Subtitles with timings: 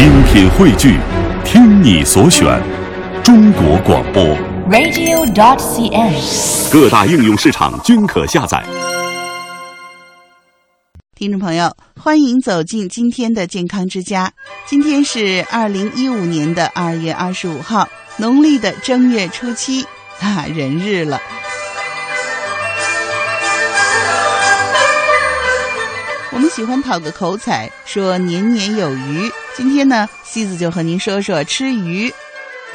[0.00, 0.98] 精品汇聚，
[1.44, 2.58] 听你所选，
[3.22, 4.24] 中国广播。
[4.70, 6.72] radio.dot.cn，。
[6.72, 8.64] 各大应用市场均可下载。
[11.14, 14.32] 听众朋友，欢迎走进今天的健康之家。
[14.64, 17.86] 今天是二零一五年的二月二十五号，
[18.16, 19.84] 农历的正月初七，
[20.20, 21.20] 啊，人日了。
[26.40, 29.30] 们喜欢讨个口彩，说年年有余。
[29.54, 32.10] 今天呢，西子就和您说说吃鱼。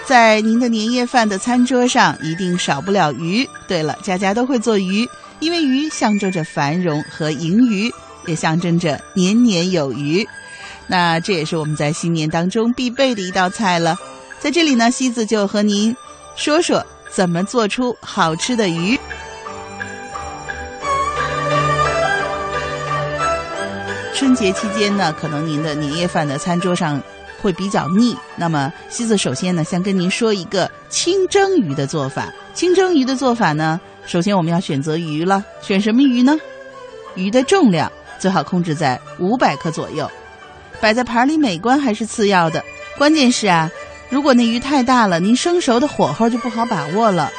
[0.06, 3.50] 在您的年夜饭的餐桌上，一定少不了鱼。
[3.68, 5.09] 对了，家家都会做鱼，
[5.40, 7.92] 因为鱼象征着繁荣和盈余，
[8.28, 10.28] 也象征着年年有余。
[10.86, 13.98] 那这也是我们在新年当中必备的一道菜了。
[14.40, 15.95] 在这里呢，西子就和您
[16.36, 19.00] 说说怎么做出好吃的鱼。
[24.16, 27.02] 春节期间呢，可能您的年夜饭的餐桌上
[27.42, 28.16] 会比较腻。
[28.38, 32.31] 那么，西子首先呢，先跟您说一个清蒸鱼的做法。
[32.54, 36.38] 清蒸鱼的做法呢，首先我们要选择鱼了，选什么鱼呢？
[37.16, 40.09] 鱼的重量最好控制在五百克左右，
[40.80, 42.64] 摆在盘里美观还是次要的，
[42.98, 43.70] 关键是啊，
[44.09, 47.30] 如果那鱼太大了，您生熟的火候就不好把握了。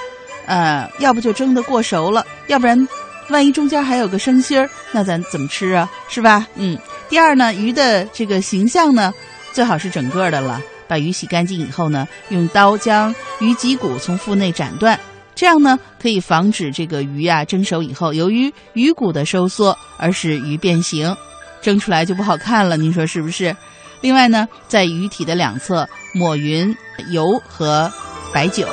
[0.45, 2.87] 呃，要不就蒸得过熟了，要不然。
[3.29, 5.89] 万一中间还有个生心儿，那咱怎么吃啊？
[6.09, 6.47] 是吧？
[6.55, 6.79] 嗯。
[7.09, 9.13] 第二呢，鱼的这个形象呢，
[9.53, 10.61] 最好是整个的了。
[10.89, 14.99] 把鱼洗干净以后呢，用刀将鱼脊骨从腹内斩断，
[15.35, 21.17] 这样呢可以防止这个鱼啊蒸熟以后，由于鱼骨的收缩而使鱼变形，
[21.61, 22.77] 蒸出来就不好看了。
[22.77, 23.55] 您说是不是？
[24.01, 26.73] 另外呢，在鱼体的两侧抹匀
[27.11, 27.91] 油和
[28.33, 28.69] 白酒。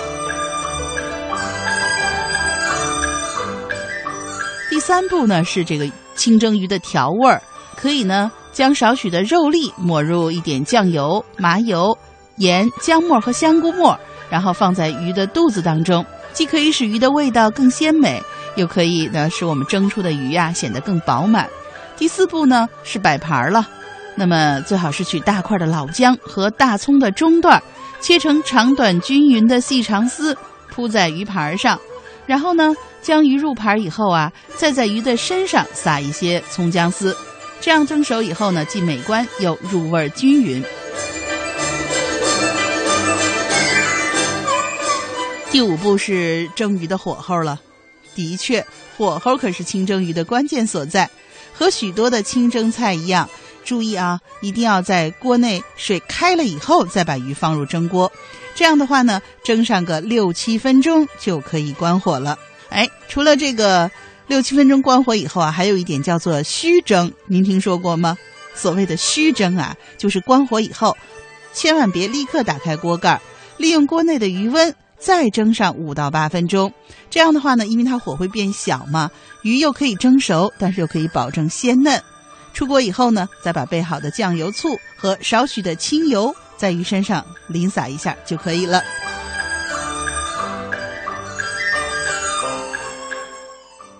[4.85, 7.41] 三步呢是这个清蒸鱼的调味儿，
[7.73, 11.97] 可以呢将少许的肉粒抹入一点酱油、麻油、
[12.35, 13.97] 盐、姜末和香菇末，
[14.29, 18.21] 然后放在鱼的肚子当中，既可以使鱼的味道更鲜美，
[18.57, 21.49] 又可以呢使我们蒸出的鱼呀、啊、显得更饱满。
[21.95, 23.65] 第四步呢是摆盘了，
[24.15, 27.63] 那么最好是取大块的老姜和大葱的中段，
[28.01, 30.37] 切成长短均匀的细长丝，
[30.69, 31.79] 铺在鱼盘上，
[32.25, 32.75] 然后呢。
[33.03, 37.13] 将鱼入盘以后啊，再在鱼的身上撒一些葱姜丝，
[37.59, 40.63] 这样蒸熟以后呢，既美观又入味均匀。
[45.51, 47.59] 第五步是蒸鱼的火候了。
[48.15, 48.65] 的确，
[48.97, 51.09] 火候可是清蒸鱼的关键所在。
[51.51, 53.29] 和许多的清蒸菜一样，
[53.65, 58.09] 注意啊，一定要在锅内水开了以后再把鱼放入蒸锅。
[58.55, 62.37] 这样的话呢，蒸上个六七分钟就可以关火了。
[62.69, 63.89] 哎，除了这个
[64.27, 68.17] 六七分钟关火以后啊，还有一点叫做虚蒸，您听说过吗？
[68.55, 70.95] 所谓的虚蒸啊，就是关火以后，
[71.53, 73.19] 千万别立刻打开锅盖，
[73.57, 76.71] 利用锅内的余温再蒸上五到八分钟。
[77.09, 79.09] 这样的话呢，因为它火会变小嘛，
[79.41, 82.01] 鱼又可以蒸熟，但是又可以保证鲜嫩。
[82.53, 88.81] 出锅以后呢，再把备好的酱油、醋和少许的清油在鱼身上淋洒一下就可以了。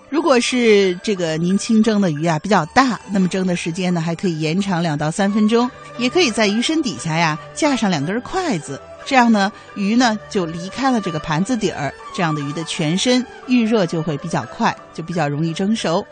[0.08, 16.02] 如果是这个您清蒸的鱼啊比较大，那么蒸的时间呢还可以延长两到三分钟，也可以在鱼身底下呀架上两根筷子，这样呢鱼呢就离开了这个盘子底儿，这样的鱼的全身预热就会比较快，就比较容易蒸熟。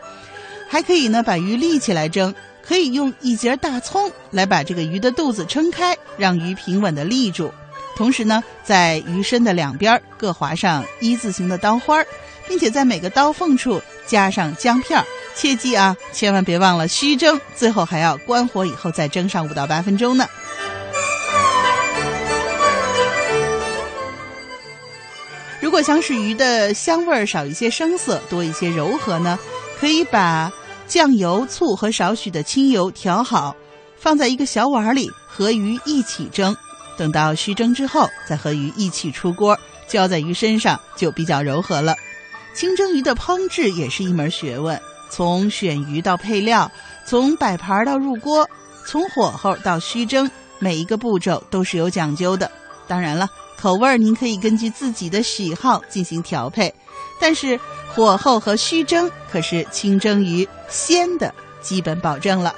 [0.69, 2.31] 还可以呢把鱼立起来蒸，
[2.65, 7.53] 可以用一节大葱来把这个鱼的肚子撑开，让鱼平稳的立住。
[7.95, 12.03] 同时呢，在鱼身的两边各划上一字形的刀花。
[12.45, 15.01] 并且在每个刀缝处加上姜片，
[15.33, 20.27] 切记啊，千万别忘了虚蒸，最后还要关火以后再蒸上五到八分钟呢。
[25.61, 29.39] 如果想使鱼的香味少一些生涩，多一些柔和呢，
[29.79, 30.51] 可以把
[30.87, 33.55] 酱油、醋和少许的清油调好，
[33.97, 36.55] 放在一个小碗里和鱼一起蒸。
[36.97, 39.57] 等到虚蒸之后，再和鱼一起出锅，
[39.87, 41.95] 浇在鱼身上就比较柔和了。
[42.53, 46.71] 清蒸鱼的烹制也是一门学问，从选鱼到配料，
[47.03, 48.47] 从摆盘到入锅，
[48.85, 52.51] 从火候到虚蒸，每一个步骤都是有讲究的。
[52.87, 53.27] 当然了，
[53.59, 56.71] 口味儿您可以根据自己的喜好进行调配，
[57.19, 57.59] 但是
[57.95, 62.53] 火候和虚蒸可是清蒸鱼鲜的基本保证了。